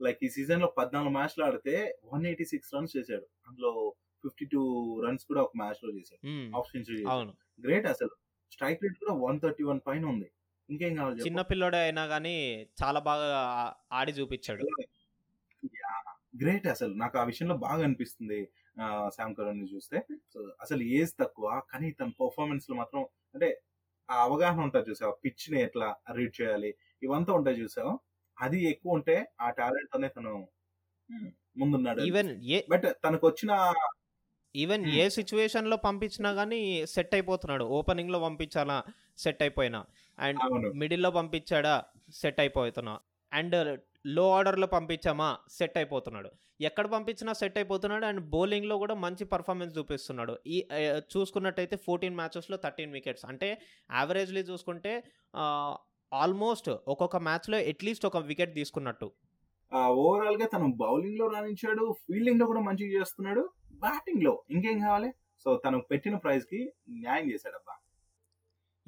[0.00, 1.74] లైక్ ఈ సీజన్లో పద్నాలుగు మ్యాచ్లు ఆడితే
[2.12, 3.26] వన్ ఎయిటీ సిక్స్ రన్స్ చేశాడు.
[3.48, 3.70] అందులో
[4.24, 4.60] ఫిఫ్టీ టూ
[5.06, 6.22] రన్స్ కూడా ఒక మ్యాచ్లో చేశాడు.
[6.56, 7.32] హాఫ్ సెంచరీ అవును.
[7.66, 8.14] గ్రేట్ అసలు.
[8.52, 10.28] స్ట్రైక్ రేట్ కూడా వన్ థర్టీ వన్ పైన ఉంది.
[10.68, 12.36] ఇంకేం కావాలి చిన్న పిల్లోడే అయినా కానీ
[12.82, 13.28] చాలా బాగా
[13.92, 14.64] ఆడి చూపించాడు.
[16.42, 16.92] గ్రేట్ అసలు.
[16.94, 18.40] నాకు ఆ విషయంలో బాగా అనిపిస్తుంది
[19.16, 19.98] శామ్ కరణ్ని చూస్తే.
[20.32, 23.02] సో అసలు ఏజ్ తక్కువ కానీ తన పర్ఫార్మెన్స్లో మాత్రం
[23.34, 23.48] అంటే
[24.10, 25.14] ఆ అవగాహన ఉంటుంది చూసావా?
[25.24, 26.74] పిచ్ని ఎట్లా రీడ్ చేయాలి?
[27.02, 27.98] ఇవంతా ఉంటాయి చూసావా?
[28.40, 30.48] అది ఎక్కువ ఉంటే ఆ టాలెంట్ తోనే తను
[31.56, 32.30] ముందున్నాడు ఈవెన్
[32.70, 33.72] బట్ తనకు వచ్చిన
[34.56, 34.86] ఈవెన్.
[34.86, 37.64] ఏ సిచ్యువేషన్లో పంపించినా కానీ సెట్ అయిపోతున్నాడు.
[37.64, 38.84] ఓపెనింగ్లో పంపించాలా?
[39.18, 39.86] సెట్ అయిపోయినా.
[40.18, 41.84] అండ్ మిడిల్లో పంపించాడా?
[42.14, 42.98] సెట్ అయిపోతున్నా.
[43.32, 45.38] అండ్ లో ఆర్డర్లో పంపించామా?
[45.50, 46.30] సెట్ అయిపోతున్నాడు.
[46.60, 50.34] ఎక్కడ పంపించినా సెట్ అయిపోతున్నాడు అండ్ బౌలింగ్లో కూడా మంచి పర్ఫార్మెన్స్ చూపిస్తున్నాడు.
[50.46, 50.58] ఈ
[51.16, 53.24] చూసుకున్నట్టయితే ఫోర్టీన్ మ్యాచెస్లో థర్టీన్ వికెట్స్.
[53.24, 53.48] అంటే
[53.94, 54.92] యావరేజ్లీ చూసుకుంటే
[56.12, 59.06] ఆల్మోస్ట్ ఒక్కొక్క మ్యాచ్లో ఎట్లీస్ట్ అట్లీస్ట్ ఒక వికెట్ తీసుకున్నట్టు.
[60.02, 63.42] ఓవరాల్గా తను బౌలింగ్లో రాణించాడు ఫీల్డింగ్లో కూడా మంచిగా చేస్తున్నాడు
[63.84, 65.10] బ్యాటింగ్లో ఇంకేం కావాలి?
[65.44, 67.74] సో తను పెట్టిన ప్రైజ్కి న్యాయం చేశాడు అబ్బా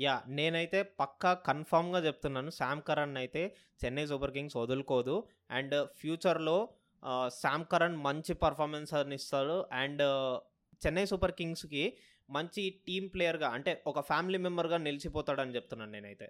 [0.01, 2.51] యా నేనైతే పక్కా కన్ఫామ్గా చెప్తున్నాను.
[2.51, 3.43] శామ్ కరణ్ అయితే
[3.81, 5.17] చెన్నై సూపర్ కింగ్స్ వదులుకోదు.
[5.51, 6.57] అండ్ ఫ్యూచర్లో
[7.41, 9.57] శామ్ కరణ్ మంచి పర్ఫార్మెన్స్ అని ఇస్తాడు.
[9.83, 10.03] అండ్
[10.83, 11.85] చెన్నై సూపర్ కింగ్స్కి
[12.31, 16.27] మంచి టీమ్ ప్లేయర్గా అంటే ఒక ఫ్యామిలీ మెంబర్గా నిలిచిపోతాడని చెప్తున్నాను నేనైతే.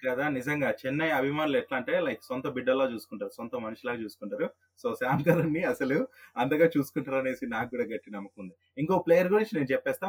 [0.00, 0.70] కదా నిజంగా.
[0.80, 4.46] చెన్నై అభిమానులు ఎట్లా అంటే లైక్ సొంత బిడ్డలా చూసుకుంటారు సొంత మనిషిలా చూసుకుంటారు.
[4.78, 5.98] సో శామ్ కరణ్ని అసలు
[6.36, 8.54] అంతగా చూసుకుంటారు అనేసి నాకు కూడా గట్టి నమ్మకం ఉంది.
[8.78, 10.08] ఇంకో ప్లేయర్ గురించి నేను చెప్పేస్తా.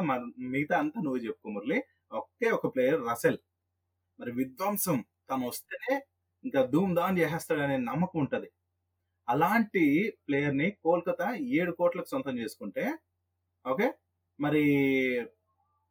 [0.54, 1.78] మిగతా అంతా నువ్వు చెప్పుకో మురళి.
[2.12, 3.38] ఒకే ఒక ప్లేయర్ రసెల్.
[4.18, 4.98] మరి విధ్వంసం
[5.30, 5.94] తను వస్తేనే
[6.44, 8.48] ఇంకా ధూమ్ ధామ్ చేసేస్తాడనే నమ్మకం ఉంటుంది.
[9.28, 9.84] అలాంటి
[10.26, 11.26] ప్లేయర్ని కోల్కతా
[11.58, 12.84] ఏడు కోట్లకు సొంతం చేసుకుంటే
[13.64, 13.86] ఓకే?
[14.38, 14.62] మరి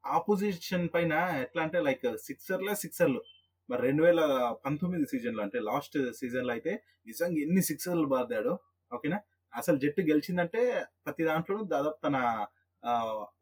[0.04, 3.22] ఆపోజిషన్ పైన ఎట్లా అంటే లైక్ సిక్సర్లే సిక్సర్లు
[3.70, 4.22] మరి రెండు వేల
[4.66, 6.72] పంతొమ్మిది సీజన్లో అంటే లాస్ట్ సీజన్లో అయితే
[7.08, 8.54] నిజంగా ఎన్ని సిక్సర్లు బాదాడు
[8.92, 9.20] ఓకేనా?
[9.54, 10.62] అసలు జట్టు గెలిచిందంటే
[11.06, 12.18] ప్రతి దాంట్లో దాదాపు తన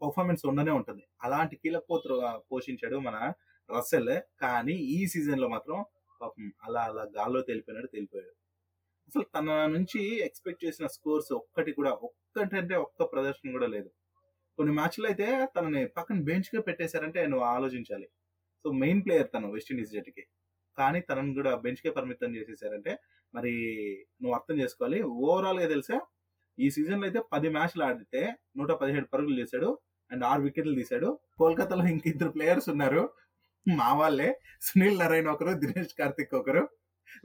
[0.01, 1.03] పర్ఫార్మెన్స్ ఉండనే ఉంటుంది.
[1.25, 2.13] అలాంటి కీలక పోత్ర
[2.51, 3.17] పోషించాడు మన
[3.69, 4.15] రస్సెల్.
[4.43, 5.77] కానీ ఈ సీజన్లో మాత్రం
[6.21, 8.33] పాపం అలా అలా గాల్లో తెలిపోయినాడు తెలిపోయాడు.
[9.09, 13.89] అసలు తన నుంచి ఎక్స్పెక్ట్ చేసిన స్కోర్స్ ఒక్కటి కూడా ఒక్కటంటే ఒక్క ప్రదర్శన కూడా లేదు.
[14.57, 18.07] కొన్ని మ్యాచ్లు అయితే తనని పక్కన బెంచ్గా పెట్టేశారంటే నువ్వు ఆలోచించాలి.
[18.65, 20.23] సో మెయిన్ ప్లేయర్ తను వెస్టిండీస్ జట్టుకి.
[20.77, 22.93] కానీ తనను కూడా బెంచ్ కే పరిమితం చేసేసారంటే
[23.33, 23.53] మరి
[24.21, 24.99] నువ్వు అర్థం చేసుకోవాలి.
[25.27, 25.97] ఓవరాల్గా తెలుసా
[26.59, 29.79] ఈ సీజన్లో అయితే పది మ్యాచ్లు ఆడితే నూట పదిహేడు పరుగులు చేశాడు
[30.11, 31.19] అండ్ ఆరు వికెట్లు తీశాడు.
[31.37, 33.09] కోల్కతాలో ఇంక ఇద్దరు ప్లేయర్స్ ఉన్నారు.
[33.77, 34.39] మా వాళ్ళే.
[34.61, 36.69] సునీల్ నారాయణ ఒకరు దినేష్ కార్తిక్ ఒకరు.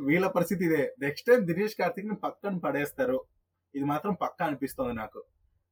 [0.01, 0.95] వీళ్ళ పరిస్థితి ఇదే.
[1.01, 3.25] నెక్స్ట్ టైం దినేష్ కార్తిక్ని పక్కన పడేస్తారు.
[3.75, 5.25] ఇది మాత్రం పక్కా అనిపిస్తుంది నాకు.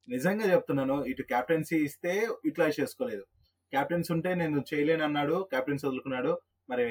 [0.08, 3.22] నిజంగా చెప్తున్నాను ఇటు క్యాప్టెన్సీ ఇస్తే యూటిలైజ్ చేసుకోలేదు.
[3.72, 6.40] క్యాప్టెన్స్ ఉంటే నేను చేయలేను అన్నాడు క్యాప్టెన్స్ వదులుకున్నాడు.
[6.70, 6.86] మరి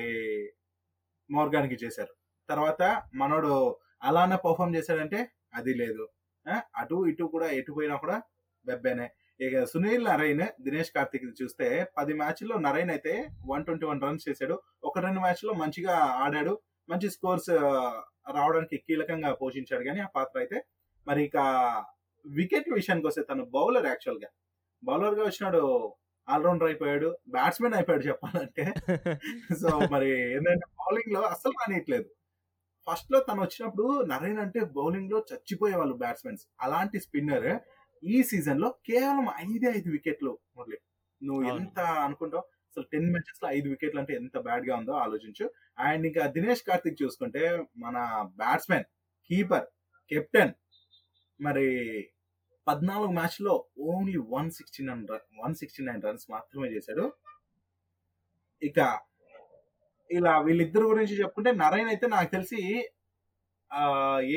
[1.31, 2.13] మోర్గాన్కి చేశారు.
[2.49, 6.09] తర్వాత మనోడు అలానే పర్ఫామ్ చేశాడంటే అది లేదు.
[6.81, 8.17] అటు ఇటు కూడా ఎటు పోయినా కూడా
[8.65, 9.07] బెబ్బేనే
[9.39, 13.13] ఇక సునీల్ నరైన్ దినేష్ కార్తిక్ చూస్తే పది మ్యాచ్ల్లో నరైన్ అయితే
[13.45, 14.55] వన్ ట్వంటీ వన్ రన్స్ చేశాడు.
[14.83, 16.53] ఒక రెండు మ్యాచ్లో మంచిగా ఆడాడు.
[16.89, 17.51] మంచి స్కోర్స్
[18.37, 20.57] రావడానికి కీలకంగా పోషించాడు కానీ ఆ పాత్ర అయితే
[21.07, 21.37] మరి ఇక
[22.25, 24.29] వికెట్ విషయానికి వస్తే తను బౌలర్ యాక్చువల్గా
[24.83, 25.61] బౌలర్గా వచ్చినాడు
[26.27, 28.63] ఆల్రౌండర్ అయిపోయాడు బ్యాట్స్మెన్ అయిపోయాడు చెప్పాలంటే.
[29.61, 32.07] సో మరి ఏంటంటే బౌలింగ్లో అస్సలు రానియట్లేదు.
[32.87, 37.59] ఫస్ట్లో తను వచ్చినప్పుడు నరేన్ అంటే బౌలింగ్లో చచ్చిపోయే వాళ్ళు బ్యాట్స్మెన్స్ అలాంటి స్పిన్నర్
[38.03, 40.77] ఈ సీజన్లో కేవలం ఐదే ఐదు వికెట్లు మురళి.
[41.23, 41.43] నువ్వు.
[41.43, 42.43] ఎంత అనుకుంటావు?
[42.69, 45.45] అసలు టెన్ మ్యాచెస్లో ఐదు వికెట్లు అంటే ఎంత బ్యాడ్గా ఉందో ఆలోచించు.
[45.79, 47.43] అండ్ ఇంకా దినేష్ కార్తిక్ చూసుకుంటే
[47.77, 47.97] మన
[48.35, 48.83] బ్యాట్స్మెన్
[49.29, 49.67] కీపర్
[50.11, 50.53] కెప్టెన్
[51.41, 51.67] మరి
[52.67, 55.07] పద్నాలుగు మ్యాచ్లో only one sixty nine
[55.43, 57.13] one sixty nine runs మాత్రమే చేశాడు.
[58.61, 58.79] ఇక
[60.09, 62.61] ఇలా వీళ్ళిద్దరు గురించి చెప్పుకుంటే నరైన్ అయితే నాకు తెలిసి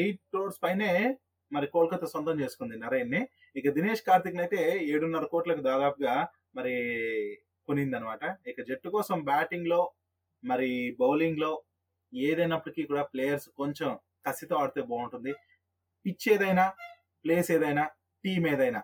[0.00, 0.90] ఎయిట్ క్రోర్స్ పైనే
[1.52, 3.20] మరి కోల్కతా సొంతం చేసుకుంది నరైన్ని
[3.59, 4.61] ఇక దినేష్ కార్తిక్ అయితే
[4.94, 6.14] ఏడున్నర కోట్లకు దాదాపుగా
[6.57, 6.74] మరి
[7.68, 9.81] కొనింది అనమాట ఇక జట్టు కోసం బ్యాటింగ్లో
[10.44, 11.52] మరి బౌలింగ్లో
[12.12, 13.90] ఏదైనప్పటికీ కూడా ప్లేయర్స్ కొంచెం
[14.26, 15.33] కసితో ఆడితే బాగుంటుంది.
[16.04, 16.64] పిచ్ ఏదైనా
[17.24, 17.85] ప్లేస్ ఏదైనా
[18.24, 18.81] టీం ఏదైనా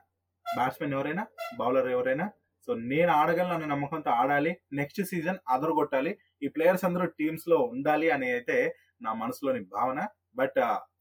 [0.47, 1.25] బ్యాట్స్మెన్ ఎవరైనా
[1.61, 2.27] బౌలర్ ఎవరైనా.
[2.69, 4.53] సో నేను ఆడగలను అనే నమ్మకంతో ఆడాలి.
[4.81, 6.13] నెక్స్ట్ సీజన్ అదరగొట్టాలి.
[6.45, 8.59] ఈ ప్లేయర్స్ అందరూ టీమ్స్లో ఉండాలి అని అయితే
[9.07, 10.01] నా మనసులోని భావన.
[10.41, 10.59] బట్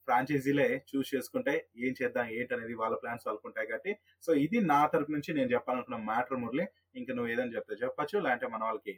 [0.08, 1.54] ఫ్రాంచైజీలే చూస్ చేసుకుంటే
[1.86, 3.92] ఏం చేద్దాం ఏంటనేది వాళ్ళ ప్లాన్స్ వాళ్ళకుంటాయి కాబట్టి.
[4.26, 6.66] సో ఇది నా తరపు నుంచి నేను చెప్పాలనుకున్న మ్యాటర్ మురళి.
[7.00, 8.96] ఇంకా నువ్వు ఏదైనా చెప్తే చెప్పచ్చు లేదంటే మన వాళ్ళకి.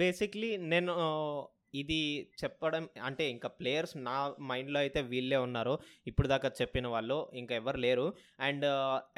[0.00, 0.92] బేసిక్లీ నేను
[1.82, 2.00] ఇది
[2.42, 4.16] చెప్పడం అంటే ఇంకా ప్లేయర్స్ నా
[4.50, 5.74] మైండ్లో అయితే వీళ్ళే ఉన్నారు.
[6.10, 8.06] ఇప్పుడు దాకా చెప్పిన వాళ్ళు ఇంకా ఎవరు లేరు.
[8.48, 8.66] And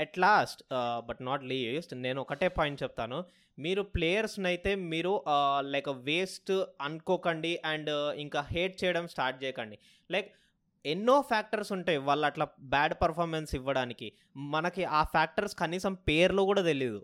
[0.05, 0.63] at last
[1.09, 3.21] but not least నేను ఒకటే పాయింట్ చెప్తాను.
[3.65, 6.53] మీరు ప్లేయర్స్ని అయితే మీరు uh, లైక్ వేస్ట్
[6.87, 9.79] అనుకోకండి అండ్ uh, ఇంకా హేట్ చేయడం స్టార్ట్ చేయకండి.
[10.11, 10.29] లైక్
[10.85, 14.09] ఎన్నో ఫ్యాక్టర్స్ ఉంటాయి వాళ్ళు అట్లా బ్యాడ్ పర్ఫార్మెన్స్ ఇవ్వడానికి.
[14.55, 17.01] మనకి ఆ ఫ్యాక్టర్స్ కనీసం పేర్లు కూడా తెలియదు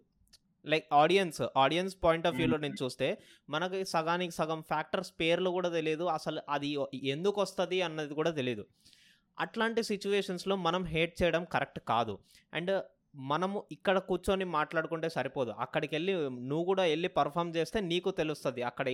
[0.67, 3.09] like audience audience point of వ్యూలో నేను చూస్తే
[3.51, 8.67] మనకి సగానికి సగం ఫ్యాక్టర్స్ పేర్లు కూడా తెలియదు అసలు అది ఎందుకు వస్తుంది అన్నది కూడా తెలియదు.
[9.41, 12.19] అట్లాంటి సిచ్యువేషన్స్లో మనం హేట్ చేయడం కరెక్ట్ కాదు.
[12.55, 12.83] అండ్
[13.17, 15.51] మనము ఇక్కడ కూర్చొని మాట్లాడుకుంటే సరిపోదు.
[15.51, 18.89] అక్కడికి వెళ్ళి నువ్వు కూడా వెళ్ళి పర్ఫామ్ చేస్తే నీకు తెలుస్తుంది అక్కడ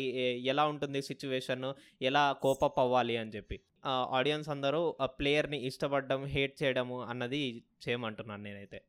[0.52, 3.60] ఎలా ఉంటుంది సిచ్యువేషన్ ఎలా కోపప్ అవ్వాలి అని చెప్పి.
[3.86, 8.80] ఆడియన్స్ అందరూ ఆ ప్లేయర్ని ఇష్టపడడం హేట్ చేయడము అన్నది చేయమంటున్నాను నేనైతే.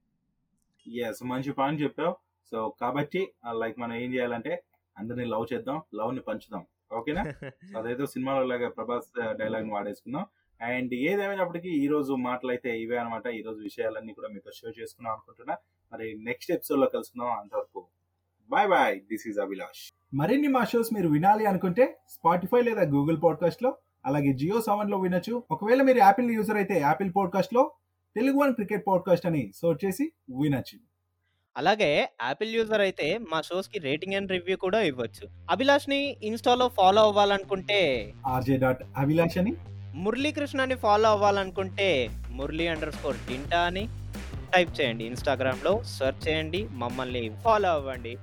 [0.88, 2.16] ఎస్ మంచి పాయింట్ చెప్పావు.
[2.52, 4.64] సో కాబట్టి లైక్ మనం ఏం చేయాలంటే
[4.98, 6.66] అందరినీ లవ్ చేద్దాం లవ్ని పంచుదాం.
[6.94, 7.22] ఓకేనా?
[7.78, 10.26] అదైతే సినిమాలో లాగా ప్రభాస్ డైలాగ్ వాడేసుకుందాం.
[10.62, 13.28] అండ్ ఏదేమైనప్పటికీ ఈ రోజు మాటలు అయితే ఇవే అనమాట.
[13.28, 15.58] ఈ రోజు విషయాలన్నీ కూడా మీతో షేర్ చేసుకున్నాం అనుకుంటున్నా.
[15.94, 17.32] మరి నెక్స్ట్ ఎపిసోడ్లో కలుసుకుందాం.
[17.32, 17.88] అంతవరకు
[18.50, 19.00] bye bye.
[19.00, 19.94] This is Abhilash.
[20.14, 25.44] మరిన్ని మా షోస్ మీరు వినాలి అనుకుంటే స్పాటిఫై లేదా గూగుల్ పాడ్కాస్ట్లో అలాగే జియో సెవెన్లో వినొచ్చు.
[25.52, 27.72] ఒకవేళ మీరు యాపిల్ యూజర్ అయితే యాపిల్ పాడ్కాస్ట్లో
[28.16, 30.12] తెలుగు వన్ క్రికెట్ పాడ్కాస్ట్ అని సర్చ్ చేసి
[30.44, 30.91] వినొచ్చు.
[31.56, 31.90] అలాగే
[32.28, 35.24] యాపిల్ యూజర్ అయితే మా షోస్కి రేటింగ్ అండ్ రివ్యూ కూడా ఇవ్వచ్చు.
[35.50, 37.80] అభిలాష్ని ఇన్స్టాలో ఫాలో అవ్వాలనుకుంటే
[38.34, 39.54] ఆర్జే డాట్ అభిలాష్ అని
[40.04, 41.90] మురళీకృష్ణని ఫాలో అవ్వాలనుకుంటే
[42.38, 43.84] మురళీ అండర్ స్కోర్ టింటా అని
[44.54, 48.14] టైప్ చేయండి ఇన్స్టాగ్రామ్లో సెర్చ్ చేయండి మమ్మల్ని ఫాలో అవ్వండి.